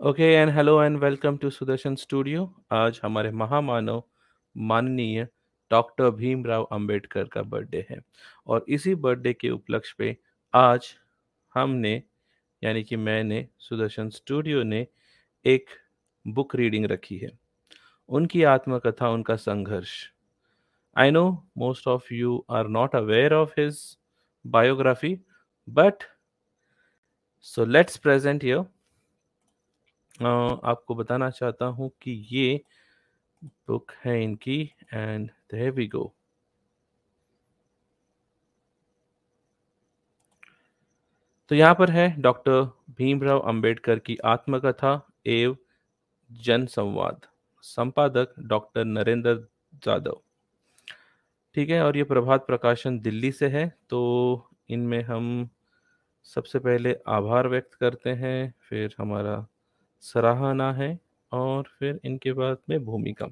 [0.00, 4.02] Okay and hello and welcome to Sudarshan studio आज हमारे महामानव
[4.56, 5.26] माननीय
[5.70, 7.98] डॉक्टर भीमराव अंबेडकर का बर्थडे है।
[8.46, 10.16] और इसी बर्थडे के उपलक्ष्य पे
[10.54, 10.88] आज
[11.54, 11.92] हमने,
[12.62, 14.86] यानी कि मैंने सुदर्शन स्टूडियो ने
[15.44, 15.70] एक
[16.26, 17.30] बुक रीडिंग रखी है।
[18.08, 19.92] उनकी आत्मकथा, उनका संघर्ष।
[20.96, 21.28] I know
[21.58, 23.98] most of you are not aware of his
[24.44, 25.18] biography
[25.68, 26.04] but
[27.40, 28.44] so let's present
[30.20, 32.60] आपको बताना चाहता हूँ कि ये
[33.68, 34.60] बुक है इनकी
[34.94, 36.12] एंड देयर वी गो
[41.50, 42.62] तो यहाँ पर है डॉक्टर
[42.98, 44.92] भीमराव अंबेडकर की आत्मकथा
[45.28, 45.56] एवं
[46.30, 47.26] जन संवाद
[47.64, 49.34] संपादक डॉक्टर नरेंद्र
[49.84, 50.20] जादव
[51.56, 54.00] ठीक है, और ये प्रभात प्रकाशन दिल्ली से है तो
[54.70, 55.48] इनमें हम
[56.26, 59.34] सबसे पहले आभार व्यक्त करते हैं, फिर हमारा
[60.00, 60.98] सराहना है
[61.32, 63.26] और फिर इनके बाद में भूमिका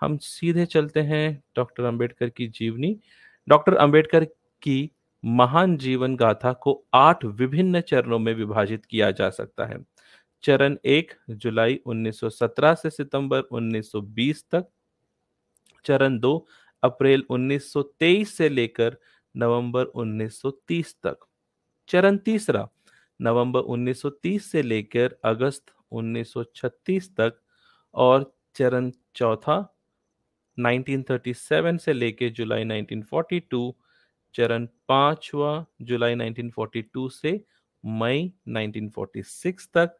[0.00, 3.00] हम सीधे चलते हैं डॉक्टर अंबेडकर की जीवनी।
[3.48, 4.24] डॉक्टर अंबेडकर
[4.62, 4.90] की
[5.24, 9.78] महान जीवन गाथा को आठ विभिन्न चरणों में विभाजित किया जा सकता है।
[10.42, 14.66] चरण एक, जुलाई 1917 से सितंबर 1920 तक।
[15.84, 16.46] चरण दो,
[16.82, 18.96] अप्रैल 1923 से लेकर
[19.36, 21.16] नवंबर 1930 तक।
[21.88, 22.68] चरण तीसरा,
[23.20, 27.40] नवंबर 1930 से लेकर अगस्त 1936 तक
[27.94, 29.56] और चरण चौथा
[30.58, 33.70] 1937 से लेके जुलाई 1942
[34.34, 37.44] चरण पांचवा जुलाई 1942 से
[37.84, 39.96] मई 1946 तक,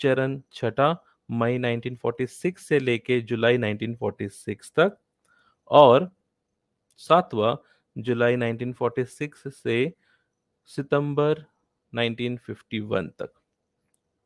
[0.00, 0.96] चरण छठा
[1.30, 4.98] मई 1946 से लेके जुलाई 1946 तक
[5.70, 6.10] और
[7.00, 7.56] सातवा
[7.98, 9.92] जुलाई 1946 से
[10.68, 11.44] सितंबर
[11.92, 13.39] 1951 तक।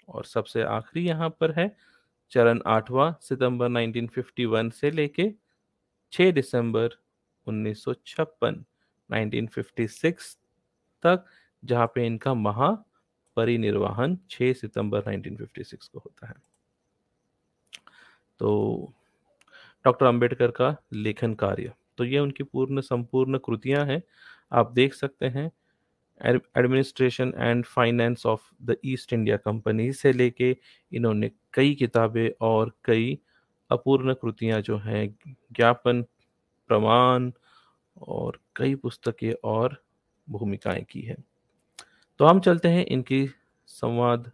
[0.09, 1.77] और सबसे आखिरी यहाँ पर है,
[2.33, 5.31] चरण आठवां, सितंबर 1951 से लेके
[6.13, 6.97] 6 दिसंबर
[7.47, 8.65] 1956
[9.11, 10.37] 1956
[11.03, 11.25] तक,
[11.63, 16.35] जहाँ पे इनका महापरिनिर्वाहन 6 सितंबर 1956 को होता है।
[18.41, 18.93] तो
[19.85, 24.03] डॉक्टर अंबेडकर का लेखन कार्य तो ये उनकी पूर्ण संपूर्ण कृतियाँ हैं।
[24.53, 25.51] आप देख सकते हैं
[26.23, 30.57] administration and finance of the East India Company से लेके
[30.93, 33.19] इन्होंने कई किताबें और कई
[33.71, 35.19] अपूर्ण कृतियाँ जो हैं,
[35.53, 36.03] ज्ञापन,
[36.69, 37.33] प्रमाण
[37.97, 39.85] और कई पुस्तकें और
[40.31, 41.17] भूमिकाएँ की है।
[42.19, 43.31] तो हम चलते हैं इनकी
[43.67, 44.33] संवाद,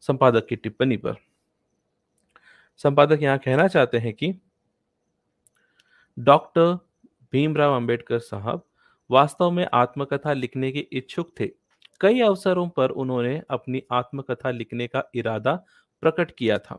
[0.00, 1.14] संपादक की टिप्पणी पर।
[2.76, 4.34] संपादक यहाँ कहना चाहते हैं कि
[6.18, 6.78] डॉक्टर
[7.32, 8.66] भीमराव अंबेडकर साहब
[9.10, 11.50] वास्तव में आत्मकथा लिखने के इच्छुक थे।
[12.00, 15.54] कई अवसरों पर उन्होंने अपनी आत्मकथा लिखने का इरादा
[16.02, 16.78] प्रकट किया था,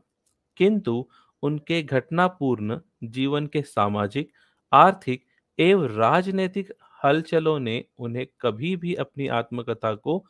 [0.58, 1.06] किंतु
[1.44, 4.32] उनके घटनापूर्ण जीवन के सामाजिक,
[4.72, 5.26] आर्थिक
[5.60, 10.24] एवं राजनीतिक हलचलों ने उन्हें कभी भी अपनी आत्मकथा को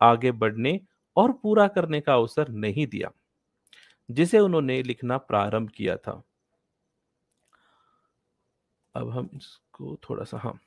[0.00, 0.80] आगे बढ़ने
[1.16, 3.10] और पूरा करने का अवसर नहीं दिया,
[4.08, 6.22] जिसे उन्होंने लिखना प्रारंभ किया था।
[8.94, 10.58] अब हम इसको थोड़ा सा हाँ।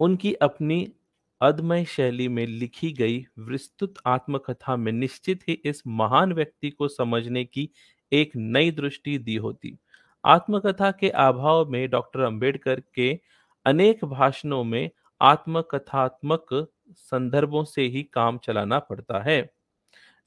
[0.00, 0.92] उनकी अपनी
[1.40, 7.44] अदमय शैली में लिखी गई विस्तृत आत्मकथा में निश्चित ही इस महान व्यक्ति को समझने
[7.44, 7.70] की
[8.12, 9.78] एक नई दृष्टि दी होती।
[10.24, 13.20] आत्मकथा के अभाव में डॉक्टर अंबेडकर के
[13.66, 19.50] अनेक भाषणों में आत्मकथात्मक संदर्भों से ही काम चलाना पड़ता है।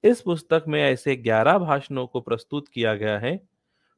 [0.04, 3.48] इस पुस्तक में ऐसे 11 भाषणों को प्रस्तुत किया गया है।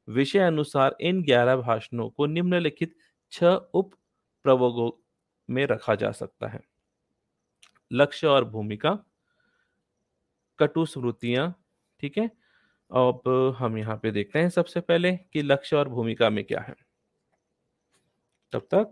[0.08, 2.94] विषय अनुसार इन 11 भाषणों को निम्नलिखित
[3.32, 3.90] छह उप
[5.50, 6.60] में रखा जा सकता है।
[7.92, 8.98] लक्ष्य और भूमिका,
[10.58, 11.64] कटु स्मृतियाँ,
[12.00, 12.30] ठीक है?
[12.90, 16.74] अब हम यहाँ पे देखते हैं सबसे पहले कि लक्ष्य और भूमिका में क्या है।
[18.52, 18.90] तब तक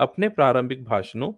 [0.00, 1.32] अपने प्रारंभिक भाषणों,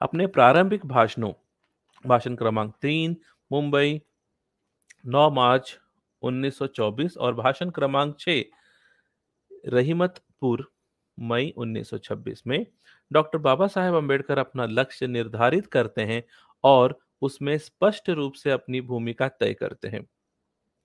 [0.00, 1.32] अपने प्रारंभिक भाषणों,
[2.06, 3.16] भाषण क्रमांक तीन,
[3.52, 4.02] मुंबई
[5.06, 5.78] 9 मार्च
[6.22, 8.42] 1924 और भाषण क्रमांक छह
[9.64, 10.72] रहीमतपुर,
[11.18, 12.66] मई 1926 में
[13.12, 16.22] डॉक्टर बाबा साहेब अंबेडकर अपना लक्ष्य निर्धारित करते हैं
[16.64, 20.06] और उसमें स्पष्ट रूप से अपनी भूमिका तय करते हैं।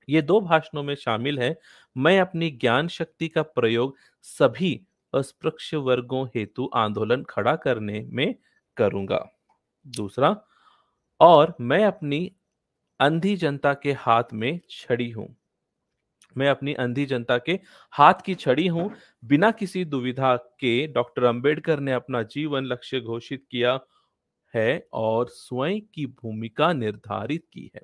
[0.08, 1.58] ये दो भाषणों में शामिल है।
[1.98, 4.82] मैं अपनी ज्ञान शक्ति का प्रयोग सभी
[5.14, 8.36] अस्पृश्य वर्गों हेतु आंदोलन खड़ा करने में
[8.78, 9.26] करूँगा।
[9.86, 10.36] दूसरा,
[11.20, 12.32] और मैं अपनी
[13.00, 15.39] अंधी जनता के हाथ में छड़ी हूँ।
[16.36, 17.60] मैं अपनी अंधी जनता के
[17.94, 18.92] हाथ की छड़ी हूँ।
[19.24, 23.80] बिना किसी दुविधा के डॉक्टर अंबेडकर ने अपना जीवन लक्ष्य घोषित किया
[24.54, 27.82] है और स्वयं की भूमिका निर्धारित की है,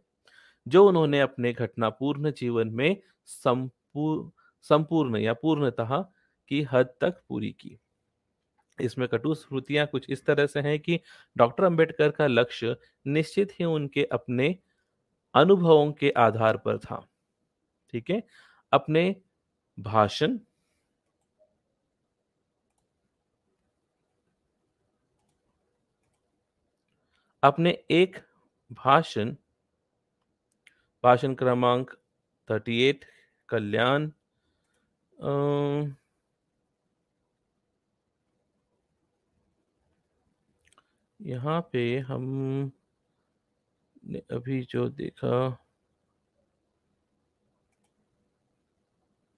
[0.68, 4.30] जो उन्होंने अपने घटनापूर्ण जीवन में संपूर्ण
[4.66, 5.98] संपूर्ण या पूर्णतः
[6.52, 7.78] की हद तक पूरी की।
[8.78, 11.00] इसमें कटु स्मृतियाँ कुछ इस तरह से हैं कि
[11.36, 12.76] डॉक्टर अंबेडकर का लक्ष्य
[13.08, 14.56] निश्चित ही उनके अपने
[15.36, 17.06] अनुभवों के आधार पर था।
[17.96, 18.22] ठीक है?
[18.74, 19.04] अपने
[19.78, 20.38] भाषण
[27.44, 28.18] अपने एक
[28.72, 29.36] भाषण
[31.04, 31.92] भाषण क्रमांक
[32.50, 33.06] 38
[33.50, 34.10] कल्याण
[41.20, 42.26] यहाँ पे हम
[44.06, 45.36] ने अभी जो देखा